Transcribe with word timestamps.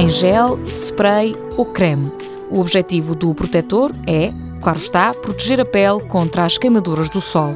em 0.00 0.08
gel, 0.08 0.58
spray 0.66 1.36
ou 1.58 1.66
creme. 1.66 2.10
O 2.50 2.58
objetivo 2.58 3.14
do 3.14 3.34
protetor 3.34 3.90
é, 4.06 4.32
claro 4.62 4.78
está, 4.78 5.12
proteger 5.12 5.60
a 5.60 5.64
pele 5.66 6.00
contra 6.08 6.46
as 6.46 6.56
queimaduras 6.56 7.10
do 7.10 7.20
sol. 7.20 7.54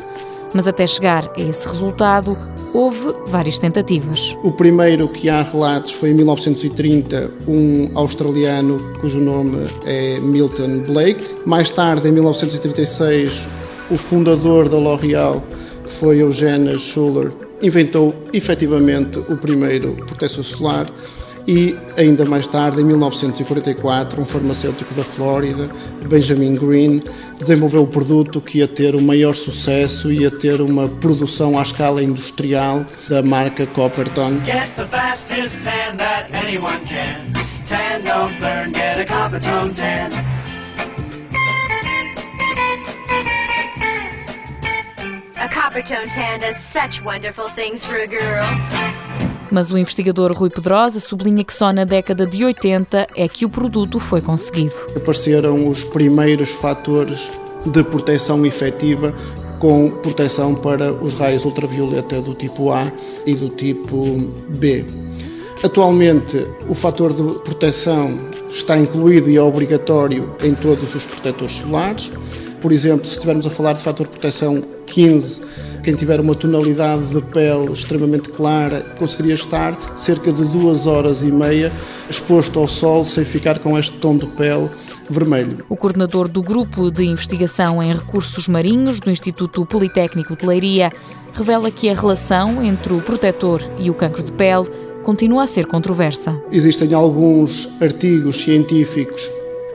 Mas 0.52 0.68
até 0.68 0.86
chegar 0.86 1.26
a 1.38 1.40
esse 1.40 1.66
resultado, 1.66 2.36
houve 2.74 3.14
várias 3.28 3.58
tentativas. 3.58 4.36
O 4.44 4.52
primeiro 4.52 5.08
que 5.08 5.30
há 5.30 5.40
relatos 5.40 5.92
foi 5.92 6.10
em 6.10 6.14
1930, 6.14 7.30
um 7.48 7.90
australiano 7.94 8.76
cujo 9.00 9.20
nome 9.20 9.66
é 9.86 10.20
Milton 10.20 10.82
Blake. 10.86 11.24
Mais 11.46 11.70
tarde, 11.70 12.08
em 12.08 12.12
1936, 12.12 13.42
o 13.90 13.96
fundador 13.96 14.68
da 14.68 14.76
L'Oréal, 14.76 15.42
que 15.82 15.90
foi 15.94 16.18
Eugene 16.18 16.78
Schuller, 16.78 17.32
inventou 17.62 18.14
efetivamente 18.34 19.18
o 19.18 19.36
primeiro 19.38 19.92
protetor 19.92 20.44
solar 20.44 20.86
e 21.46 21.76
ainda 21.96 22.24
mais 22.24 22.46
tarde, 22.46 22.80
em 22.80 22.84
1944, 22.84 24.20
um 24.20 24.24
farmacêutico 24.24 24.94
da 24.94 25.04
Flórida, 25.04 25.68
Benjamin 26.06 26.54
Green, 26.54 27.02
desenvolveu 27.38 27.82
o 27.82 27.86
produto 27.86 28.40
que 28.40 28.58
ia 28.58 28.68
ter 28.68 28.94
o 28.94 29.00
maior 29.00 29.34
sucesso 29.34 30.10
e 30.10 30.22
ia 30.22 30.30
ter 30.30 30.60
uma 30.60 30.88
produção 30.88 31.58
à 31.58 31.62
escala 31.62 32.02
industrial 32.02 32.86
da 33.08 33.22
marca 33.22 33.66
Copperton. 33.66 34.40
Get 34.44 34.74
the 34.76 34.86
fastest 34.88 35.62
tan 35.62 35.96
that 35.98 36.30
anyone 36.32 36.84
can. 36.86 37.32
Tan 37.66 38.04
don't 38.04 38.38
burn, 38.40 38.72
get 38.72 38.98
a. 38.98 39.04
A 45.36 45.48
Coppertone 45.48 46.08
tan 46.08 46.40
does 46.40 46.56
such 46.72 47.02
wonderful 47.02 47.50
things 47.50 47.84
for 47.84 47.96
a 47.96 48.06
girl. 48.06 48.93
Mas 49.54 49.70
o 49.70 49.78
investigador 49.78 50.32
Rui 50.32 50.50
Pedrosa 50.50 50.98
sublinha 50.98 51.44
que 51.44 51.54
só 51.54 51.72
na 51.72 51.84
década 51.84 52.26
de 52.26 52.44
80 52.44 53.06
é 53.14 53.28
que 53.28 53.44
o 53.44 53.48
produto 53.48 54.00
foi 54.00 54.20
conseguido. 54.20 54.74
Apareceram 54.96 55.68
os 55.68 55.84
primeiros 55.84 56.50
fatores 56.50 57.30
de 57.64 57.84
proteção 57.84 58.44
efetiva 58.44 59.14
com 59.60 59.90
proteção 60.02 60.56
para 60.56 60.92
os 60.92 61.14
raios 61.14 61.44
ultravioleta 61.44 62.20
do 62.20 62.34
tipo 62.34 62.72
A 62.72 62.90
e 63.24 63.32
do 63.36 63.48
tipo 63.48 64.16
B. 64.58 64.84
Atualmente, 65.62 66.44
o 66.68 66.74
fator 66.74 67.12
de 67.12 67.22
proteção 67.44 68.18
está 68.50 68.76
incluído 68.76 69.30
e 69.30 69.36
é 69.36 69.42
obrigatório 69.42 70.34
em 70.42 70.52
todos 70.56 70.92
os 70.92 71.06
protetores 71.06 71.54
solares. 71.54 72.10
Por 72.60 72.72
exemplo, 72.72 73.06
se 73.06 73.12
estivermos 73.12 73.46
a 73.46 73.50
falar 73.50 73.74
de 73.74 73.82
fator 73.82 74.06
de 74.06 74.10
proteção 74.10 74.60
15, 74.84 75.42
quem 75.84 75.94
tiver 75.94 76.18
uma 76.18 76.34
tonalidade 76.34 77.04
de 77.08 77.20
pele 77.20 77.70
extremamente 77.70 78.30
clara 78.30 78.80
conseguiria 78.98 79.34
estar 79.34 79.76
cerca 79.98 80.32
de 80.32 80.42
duas 80.46 80.86
horas 80.86 81.20
e 81.20 81.30
meia 81.30 81.70
exposto 82.08 82.58
ao 82.58 82.66
sol 82.66 83.04
sem 83.04 83.22
ficar 83.22 83.58
com 83.58 83.78
este 83.78 83.98
tom 83.98 84.16
de 84.16 84.26
pele 84.26 84.70
vermelho. 85.10 85.62
O 85.68 85.76
coordenador 85.76 86.26
do 86.26 86.40
Grupo 86.42 86.90
de 86.90 87.04
Investigação 87.04 87.82
em 87.82 87.92
Recursos 87.92 88.48
Marinhos 88.48 88.98
do 88.98 89.10
Instituto 89.10 89.66
Politécnico 89.66 90.34
de 90.34 90.46
Leiria 90.46 90.90
revela 91.34 91.70
que 91.70 91.90
a 91.90 91.94
relação 91.94 92.62
entre 92.64 92.94
o 92.94 93.02
protetor 93.02 93.60
e 93.78 93.90
o 93.90 93.94
cancro 93.94 94.22
de 94.22 94.32
pele 94.32 94.70
continua 95.02 95.42
a 95.42 95.46
ser 95.46 95.66
controversa. 95.66 96.40
Existem 96.50 96.94
alguns 96.94 97.68
artigos 97.78 98.40
científicos 98.40 99.30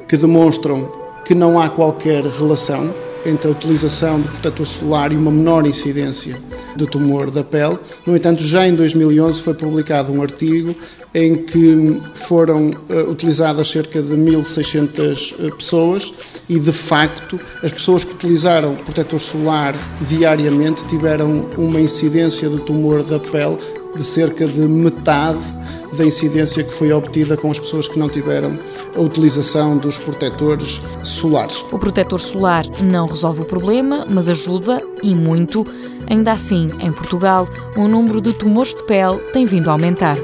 que 0.08 0.18
demonstram 0.18 0.92
que 1.24 1.36
não 1.36 1.60
há 1.60 1.70
qualquer 1.70 2.26
relação 2.26 2.92
entre 3.26 3.48
a 3.48 3.52
utilização 3.52 4.22
de 4.22 4.28
protetor 4.30 4.68
solar 4.68 5.12
e 5.12 5.16
uma 5.16 5.32
menor 5.32 5.66
incidência 5.66 6.38
de 6.76 6.86
tumor 6.88 7.32
da 7.32 7.44
pele. 7.44 7.78
No 8.06 8.16
entanto, 8.16 8.44
já 8.44 8.68
em 8.68 8.76
2011 8.76 9.42
foi 9.42 9.54
publicado 9.54 10.12
um 10.12 10.22
artigo 10.22 10.76
em 11.14 11.36
que 11.36 12.00
foram 12.16 12.68
uh, 12.68 13.10
utilizadas 13.10 13.70
cerca 13.70 14.02
de 14.02 14.16
1.600 14.16 15.48
uh, 15.48 15.56
pessoas 15.56 16.14
e, 16.48 16.60
de 16.60 16.72
facto, 16.72 17.40
as 17.64 17.72
pessoas 17.72 18.04
que 18.04 18.14
utilizaram 18.14 18.76
protetor 18.76 19.20
solar 19.20 19.76
diariamente 20.08 20.88
tiveram 20.88 21.50
uma 21.58 21.82
incidência 21.82 22.48
de 22.48 22.60
tumor 22.60 23.04
da 23.04 23.20
pele 23.20 23.58
de 23.96 24.04
cerca 24.04 24.48
de 24.48 24.60
metade 24.62 25.40
da 25.98 26.06
incidência 26.06 26.64
que 26.64 26.74
foi 26.74 26.92
obtida 26.92 27.36
com 27.36 27.52
as 27.52 27.60
pessoas 27.60 27.88
que 27.88 27.98
não 27.98 28.08
tiveram 28.08 28.58
a 28.96 29.00
utilização 29.00 29.78
dos 29.78 29.98
protetores 29.98 30.80
solares. 31.04 31.64
O 31.72 31.80
protetor 31.80 32.20
solar 32.20 32.66
não 32.82 33.08
resolve 33.08 33.42
o 33.42 33.46
problema, 33.46 34.06
mas 34.08 34.30
ajuda 34.30 34.82
e 35.02 35.14
muito. 35.16 35.66
Ainda 36.10 36.32
assim, 36.32 36.68
em 36.80 36.92
Portugal, 36.92 37.48
o 37.76 37.88
número 37.88 38.22
de 38.22 38.34
tumores 38.34 38.74
de 38.74 38.84
pele 38.84 39.18
tem 39.34 39.46
vindo 39.46 39.70
a 39.70 39.74
aumentar. 39.74 40.18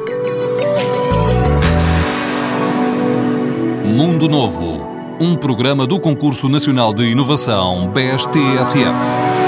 Mundo 3.84 4.28
Novo, 4.28 4.82
um 5.20 5.36
programa 5.36 5.88
do 5.88 6.00
Concurso 6.00 6.50
Nacional 6.50 6.94
de 6.94 7.03
Inovação 7.03 7.90
BSTSF. 7.94 9.44